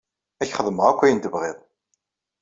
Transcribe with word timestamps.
Ad 0.41 0.45
ak-xedmeɣ 0.47 0.85
akk 0.87 1.01
ayen 1.03 1.19
tebɣiḍ. 1.23 1.57